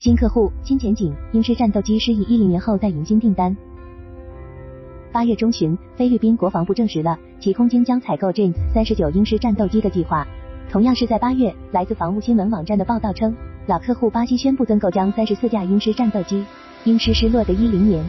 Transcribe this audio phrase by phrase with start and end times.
[0.00, 3.54] 新客户、新前景，鹰狮战斗机失意一零年后再迎新订单。
[5.12, 10.26] 八月中旬，菲律宾国防部证实了其空军将采购 James 三十九鹰狮战斗机的计划。
[10.70, 13.36] 同样是在八月，来自防务新闻网站的报道称，
[13.66, 16.42] 老客户巴西宣布增购将三十四架鹰狮战斗机。
[16.84, 18.02] 鹰狮失落的一零年。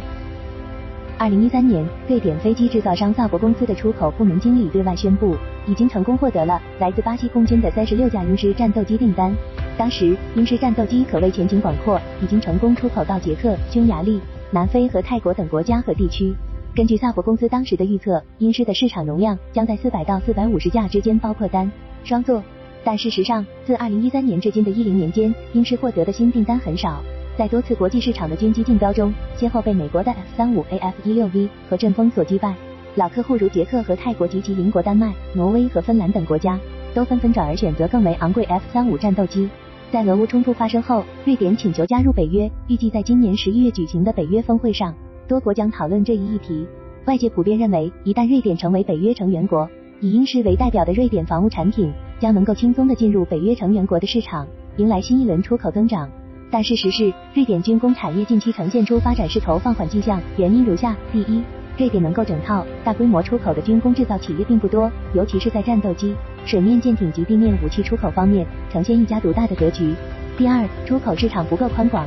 [1.17, 5.35] 二零一三年，瑞典飞机制造商萨博公司的出口部门经理对外宣布，
[5.67, 9.35] 已经成功获得了来自巴西空军的三十六架鹰狮战斗机订单。
[9.77, 14.19] 当时，英式战斗机可谓前景广阔，已经成功出口到捷克、匈牙利、
[14.51, 16.33] 南非和泰国等国家和地区。
[16.75, 21.69] 根据萨博公司当时的预测，英式的市场容量将在四百到四百五十架之间，包括单、
[22.03, 22.43] 双座。
[22.83, 27.01] 但事实上，自二零一三年至今的一零年间，英式获得的新订单很少。
[27.37, 32.53] 在多次国际市场的军机竞标中，先后被美国的 F 三五 A、F 一六 V 和阵风所击败。
[32.95, 36.59] 老客户如捷克和泰国及其邻国丹麦、挪威和芬兰等国家，
[36.93, 39.49] 都纷纷转而选择更为昂贵 F 三五战斗机。
[39.91, 44.95] 在俄乌冲突发生后，瑞典请求加入北约，预计在今年十一月举行的北约峰会上，
[45.27, 46.65] 多国将讨论这一议题。
[47.07, 49.69] 外界普遍认为，一旦瑞典成为北约成员国，
[49.99, 54.47] 以英狮为代表的瑞典防务产品将能够轻松的进入北约成员国的市场，
[54.77, 56.09] 迎来新一轮出口增长。
[56.49, 61.43] 但事实是，瑞典军工产业近期呈现出发展势头放缓迹象，原因如下：第一，
[61.77, 66.13] 瑞典能够整套大规模出口的军工制造企业并不多，尤其是在战斗机、
[66.45, 69.93] 水面舰艇及地面武器出口方面，呈现一家独大的格局。
[70.37, 72.05] 第二，出口市场不够宽广。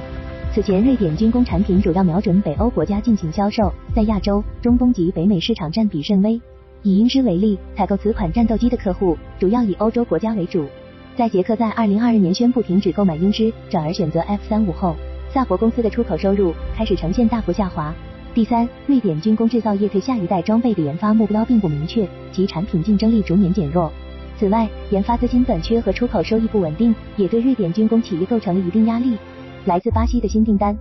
[0.53, 6.41] 此前，瑞典军工产品主要瞄准北欧国家进行销售，在亚洲、中东及北美市场占比甚微。
[6.83, 10.65] 以英狮为例，采购此款战斗机的客户主要以欧洲国家为主。
[11.17, 14.95] 在捷克在二零二二年宣布停止购买英狮，转而选择 F 三五后，
[15.33, 17.93] 萨博公司的出口收入开始呈现大幅下滑。
[18.35, 23.93] 第三，瑞典军工制造业对下一代装备的研发目标并不明确，其产品竞争力逐年减弱。
[24.37, 29.17] 此外，研发资金短缺和出口收益不稳定，也对瑞典军工企业构成了一定压力。
[29.67, 30.77] 来自巴西的新订单，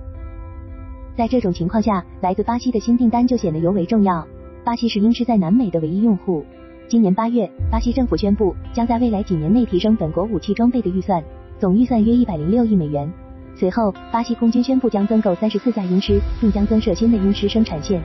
[1.16, 4.28] 在这种情况下，来自巴西的新订单就显得尤为重要。
[4.64, 6.44] 巴西是英狮在南美的唯一用户。
[6.88, 11.24] 今年八月，巴西政府宣布将在未来几年内提升本国武器装备的预算，
[11.60, 13.08] 总预算约一百零六亿美元。
[13.56, 18.02] 随后，巴西空军宣布将增购三十四架鹰狮，并将增设新的鹰狮生产线。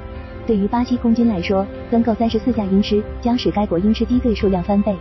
[0.47, 4.95] 对于巴西空军来说，增购三十四架鹰狮将使该国鹰狮机队数量翻倍。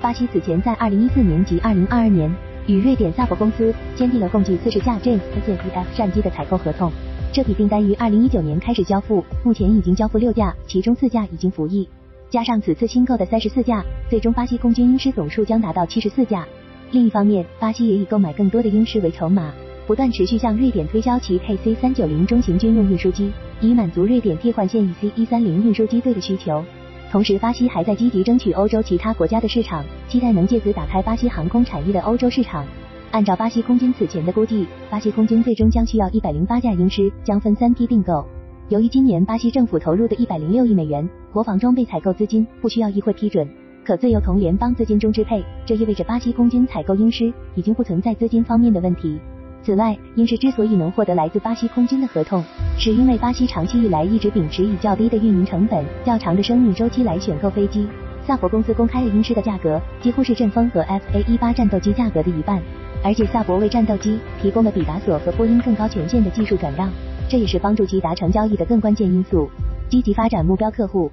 [0.00, 2.30] 巴西此前在二零一四年及二零二二年
[2.66, 6.92] 与瑞典萨博公司签订了共计四十架 James F 战机的采购合同，
[7.32, 11.88] 这笔订单于二零一九年开始交付，目前已经交付六架，其中四架已经服役。
[12.30, 16.46] 加上此次新购的三十四架，最终巴西空军鹰狮总数将达到七十四架。
[16.90, 19.52] 另一方面，巴西也以购买更多的鹰狮为筹码，
[19.86, 23.30] 不断持续向瑞典推销其 KC 三九零中型军用运输机，
[23.60, 26.64] 以满足瑞典替换现役 C 一三零运输机队的需求。
[27.12, 32.64] 同时，巴西还在积极争取欧洲其他国家的市场，期待能借此打开巴西航空产业的欧洲市场。
[33.10, 38.24] 按照巴西空军此前的估计，巴西空军最终将需要一百零八架鹰狮，将分三批并购。
[38.70, 43.46] 由于今年巴西政府投入的一百零六亿美元国防装备采购资金不需要议会批准，
[43.84, 49.20] 可自由从联邦资金中支配，这意味着巴西空军采购鹰狮已经不存在资金方面的问题。
[49.64, 52.44] 此外，英狮之所以能获得来自巴西空军的合同，
[52.76, 57.88] 是因为巴西长期以来一直秉持以较低的运营成本、较长的生命周期来选购飞机。
[58.26, 62.60] 萨博公司公开了英狮的价格，几乎是阵风和 F A 一八战斗机价格的一半，
[63.02, 66.90] 而且萨博为战斗机提供了比达索和波音更高权限的技术转让。
[67.26, 69.48] 这也是帮助其达成交易的更关键因素。
[69.88, 71.10] 积极发展目标客户，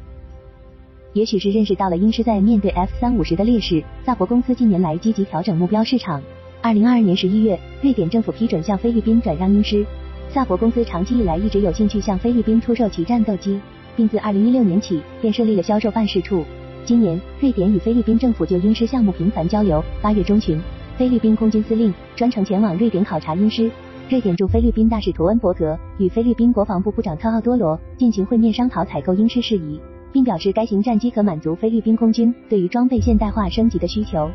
[1.13, 6.21] 也许是认识到了英狮在面对 F 三五时的劣势，萨博公司近年来积极调整目标市场。
[6.63, 9.83] 二零二二年十一月，瑞典政府批准向菲律宾转让鹰狮。
[10.29, 13.59] 萨博公司长期以来一直有兴趣向菲律宾出售其战斗机，
[13.95, 16.45] 并自二零一六年起便设立了销售办事处。
[16.85, 19.83] 今年，瑞典与菲律宾政府就鹰狮项目频繁交流。
[20.03, 20.61] 八月中旬，
[20.97, 23.71] 菲律宾空军司令专程前往瑞典考察鹰狮。
[24.07, 29.81] 瑞典驻菲律宾大使图恩伯格与菲律宾国防部部长特奥多罗进行会面，商讨采购鹰狮事宜，
[30.13, 34.29] 并表示该型战机可满足菲律宾空军对于装备现代化升级的需求。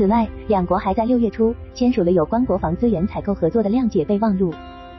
[0.00, 4.50] 此外，两国还在六月初签署了有关国防资源采购合作的谅解备忘录。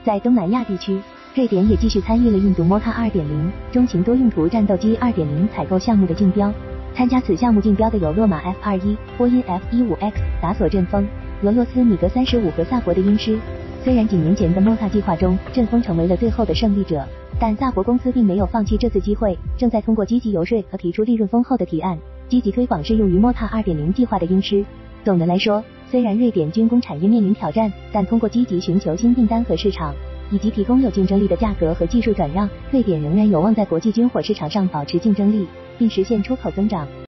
[0.03, 1.02] 在东南亚地区，
[1.34, 3.23] 瑞典也继续参与了印度 m o t a 2.0
[3.72, 6.53] 中型多用途战斗机2.0采购项目的竞标。
[6.93, 11.08] 参加此项目竞标的有洛马 F-21、波音 F-15X、达索阵风、
[11.41, 13.40] 俄罗斯米格35和萨博的鹰狮。
[13.84, 17.03] 虽然几年前的 MOTA 计划中，阵风成为了最后的胜利者，
[17.40, 21.97] 但萨博公司并没有放弃这次机会，正在通过积极游说和提出利润丰厚的提案，
[22.29, 24.64] 积极推广适用于 MOTA 2.0计划的鹰狮。
[25.03, 29.95] 总的来说，虽然瑞典军工产业面临挑战，但通过积极寻求新订单和市场，
[30.29, 36.87] 以及提供有竞争力的价格和技术转让，瑞典仍然有望在国际军火市场上保持竞争力，并实现出口增长。